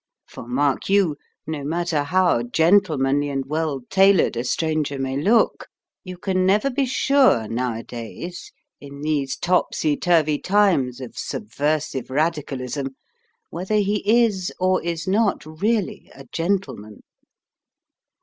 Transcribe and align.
For, 0.25 0.47
mark 0.47 0.89
you, 0.89 1.15
no 1.45 1.63
matter 1.63 2.01
how 2.05 2.41
gentlemanly 2.41 3.29
and 3.29 3.45
well 3.45 3.81
tailored 3.91 4.35
a 4.35 4.43
stranger 4.43 4.97
may 4.97 5.15
look, 5.15 5.67
you 6.03 6.17
can 6.17 6.43
never 6.43 6.71
be 6.71 6.87
sure 6.87 7.47
nowadays 7.47 8.51
(in 8.79 9.01
these 9.01 9.37
topsy 9.37 9.95
turvy 9.95 10.39
times 10.39 11.01
of 11.01 11.19
subversive 11.19 12.09
radicalism) 12.09 12.95
whether 13.51 13.75
he 13.75 14.01
is 14.23 14.51
or 14.59 14.81
is 14.83 15.07
not 15.07 15.45
really 15.45 16.09
a 16.15 16.25
gentleman. 16.31 17.03